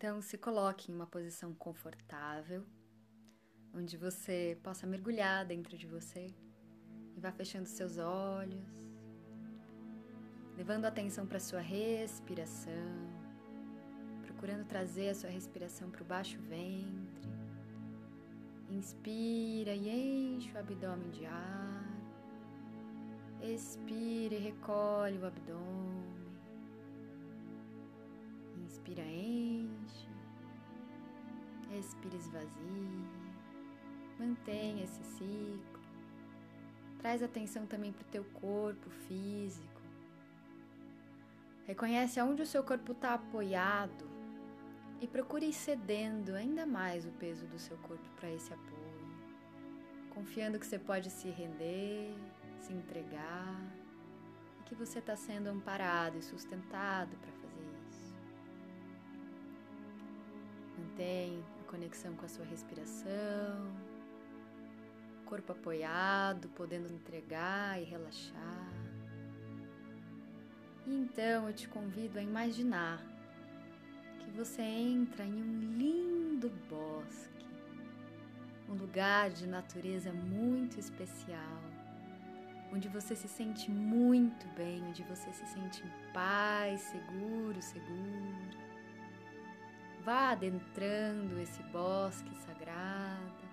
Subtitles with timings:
[0.00, 2.64] Então, se coloque em uma posição confortável,
[3.74, 6.34] onde você possa mergulhar dentro de você
[7.14, 8.64] e vá fechando seus olhos,
[10.56, 12.72] levando atenção para sua respiração,
[14.22, 17.28] procurando trazer a sua respiração para o baixo ventre.
[18.70, 22.00] Inspira e enche o abdômen de ar.
[23.42, 26.00] Expira e recolhe o abdômen.
[28.64, 29.69] Inspira, enche.
[31.78, 32.50] Expira, esvazia.
[34.18, 35.80] Mantenha esse ciclo.
[36.98, 39.80] Traz atenção também para o teu corpo físico.
[41.66, 44.10] Reconhece aonde o seu corpo está apoiado
[45.00, 49.08] e procure ir cedendo ainda mais o peso do seu corpo para esse apoio,
[50.10, 52.14] confiando que você pode se render,
[52.60, 53.62] se entregar
[54.60, 57.49] e que você está sendo amparado e sustentado para fazer
[60.80, 63.70] Mantém a conexão com a sua respiração,
[65.26, 68.72] corpo apoiado, podendo entregar e relaxar.
[70.86, 73.04] E então eu te convido a imaginar
[74.20, 77.46] que você entra em um lindo bosque,
[78.68, 81.62] um lugar de natureza muito especial,
[82.72, 88.69] onde você se sente muito bem, onde você se sente em paz, seguro, segura.
[90.04, 93.44] Vá adentrando esse bosque sagrado,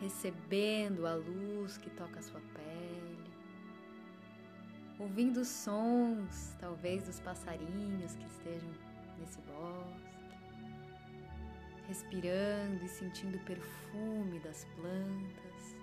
[0.00, 3.32] recebendo a luz que toca a sua pele,
[4.98, 8.72] ouvindo sons, talvez dos passarinhos que estejam
[9.16, 10.12] nesse bosque,
[11.86, 15.76] respirando e sentindo o perfume das plantas,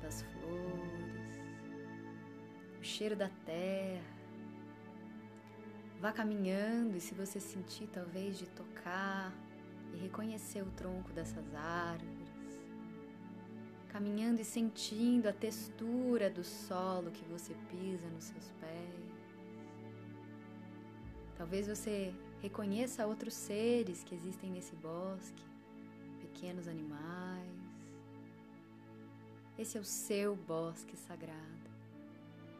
[0.00, 1.38] das flores,
[2.80, 4.17] o cheiro da terra.
[6.00, 9.34] Vá caminhando e se você sentir talvez de tocar
[9.92, 12.28] e reconhecer o tronco dessas árvores,
[13.88, 19.08] caminhando e sentindo a textura do solo que você pisa nos seus pés.
[21.36, 25.44] Talvez você reconheça outros seres que existem nesse bosque,
[26.20, 27.48] pequenos animais.
[29.58, 31.68] Esse é o seu bosque sagrado.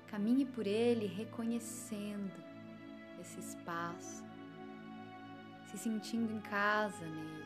[0.09, 2.48] Caminhe por ele reconhecendo
[3.21, 4.25] esse espaço,
[5.67, 7.45] se sentindo em casa nele,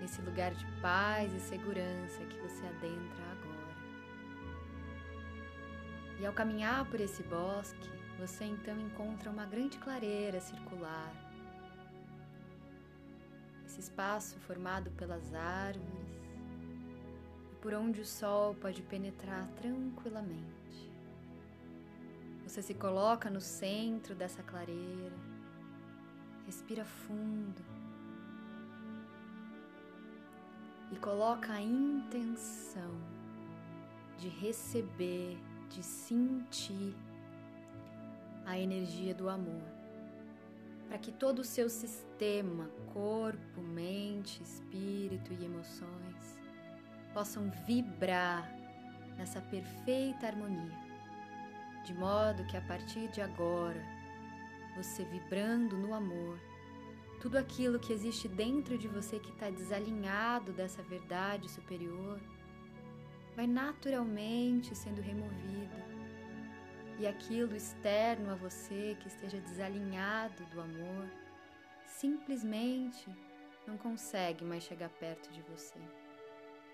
[0.00, 3.58] nesse lugar de paz e segurança que você adentra agora.
[6.20, 11.12] E ao caminhar por esse bosque, você então encontra uma grande clareira circular.
[13.64, 16.18] Esse espaço formado pelas árvores
[17.52, 20.90] e por onde o sol pode penetrar tranquilamente.
[22.48, 25.14] Você se coloca no centro dessa clareira,
[26.46, 27.62] respira fundo.
[30.90, 32.98] E coloca a intenção
[34.16, 35.38] de receber,
[35.68, 36.96] de sentir
[38.46, 39.68] a energia do amor,
[40.88, 46.40] para que todo o seu sistema, corpo, mente, espírito e emoções
[47.12, 48.50] possam vibrar
[49.18, 50.87] nessa perfeita harmonia
[51.88, 53.82] de modo que a partir de agora,
[54.76, 56.38] você vibrando no amor,
[57.18, 62.20] tudo aquilo que existe dentro de você que está desalinhado dessa verdade superior,
[63.34, 65.78] vai naturalmente sendo removido.
[66.98, 71.08] E aquilo externo a você que esteja desalinhado do amor,
[71.86, 73.08] simplesmente
[73.66, 75.80] não consegue mais chegar perto de você,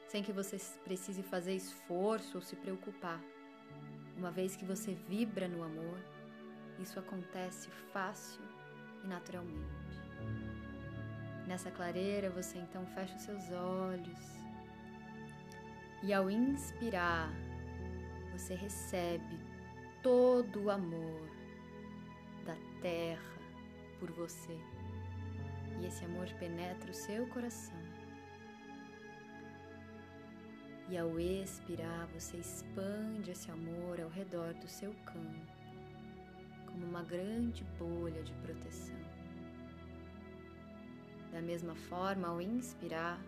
[0.08, 3.20] sem que você precise fazer esforço ou se preocupar
[4.16, 5.98] uma vez que você vibra no amor,
[6.78, 8.42] isso acontece fácil
[9.02, 10.02] e naturalmente.
[11.46, 14.18] Nessa clareira, você então fecha os seus olhos
[16.02, 17.30] e ao inspirar,
[18.32, 19.38] você recebe
[20.02, 21.28] todo o amor
[22.44, 23.34] da terra
[23.98, 24.58] por você.
[25.80, 27.83] E esse amor penetra o seu coração.
[30.88, 35.52] E ao expirar, você expande esse amor ao redor do seu campo,
[36.66, 38.96] como uma grande bolha de proteção.
[41.32, 43.18] Da mesma forma, ao inspirar,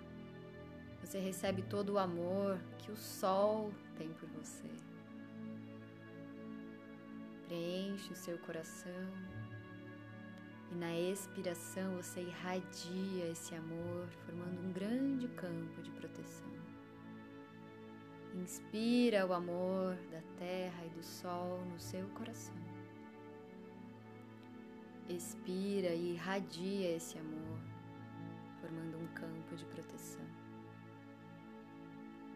[1.01, 4.69] você recebe todo o amor que o sol tem por você.
[7.47, 8.93] Preenche o seu coração
[10.73, 16.56] e na expiração você irradia esse amor, formando um grande campo de proteção.
[18.37, 22.55] Inspira o amor da terra e do sol no seu coração.
[25.09, 27.59] Expira e irradia esse amor,
[28.61, 30.27] formando um campo de proteção.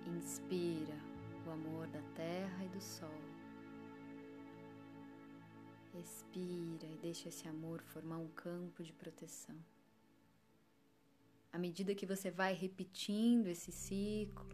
[0.06, 0.96] Inspira
[1.46, 3.20] o amor da terra e do sol.
[5.94, 9.56] Expira e deixa esse amor formar um campo de proteção.
[11.52, 14.48] À medida que você vai repetindo esse ciclo,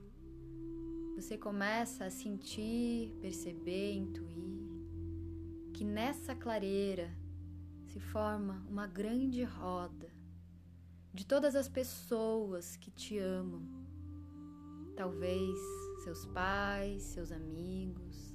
[1.17, 4.37] você começa a sentir, perceber, intuir
[5.73, 7.11] que nessa clareira
[7.87, 10.11] se forma uma grande roda
[11.15, 13.63] de todas as pessoas que te amam.
[14.95, 15.59] Talvez
[16.05, 18.35] seus pais, seus amigos,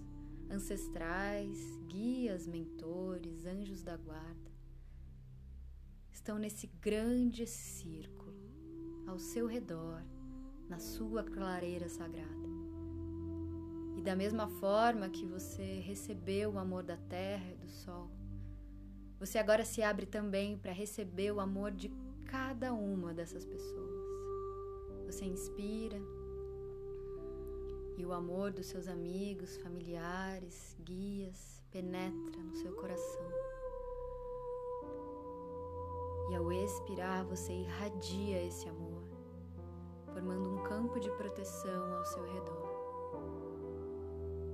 [0.50, 1.58] ancestrais,
[1.88, 4.52] guias, mentores, anjos da guarda.
[6.12, 8.52] Estão nesse grande círculo
[9.06, 10.04] ao seu redor,
[10.68, 12.61] na sua clareira sagrada.
[14.02, 18.10] E da mesma forma que você recebeu o amor da terra e do sol,
[19.20, 21.94] você agora se abre também para receber o amor de
[22.26, 24.02] cada uma dessas pessoas.
[25.06, 26.02] Você inspira
[27.96, 33.30] e o amor dos seus amigos, familiares, guias penetra no seu coração.
[36.32, 39.04] E ao expirar, você irradia esse amor,
[40.12, 42.71] formando um campo de proteção ao seu redor.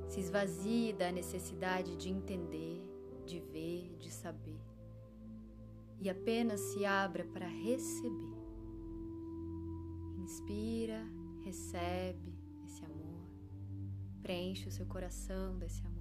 [0.07, 2.81] Se esvazie da necessidade de entender,
[3.25, 4.59] de ver, de saber.
[5.99, 8.37] E apenas se abra para receber.
[10.17, 11.03] Inspira,
[11.43, 12.33] recebe
[12.65, 13.27] esse amor.
[14.21, 15.97] Preenche o seu coração desse amor.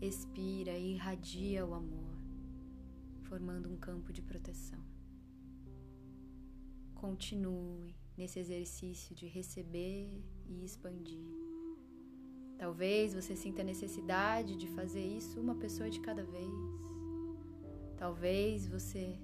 [0.00, 2.16] Expira e irradia o amor,
[3.22, 4.82] formando um campo de proteção.
[6.94, 11.53] Continue nesse exercício de receber e expandir.
[12.64, 16.50] Talvez você sinta a necessidade de fazer isso uma pessoa de cada vez.
[17.98, 19.18] Talvez você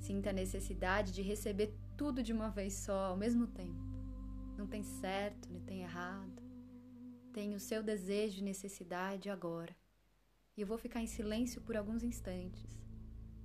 [0.00, 3.80] sinta a necessidade de receber tudo de uma vez só, ao mesmo tempo.
[4.58, 6.42] Não tem certo, nem tem errado.
[7.32, 9.76] Tem o seu desejo e necessidade agora.
[10.56, 12.76] E eu vou ficar em silêncio por alguns instantes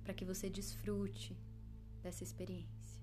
[0.02, 1.38] para que você desfrute
[2.02, 2.99] dessa experiência.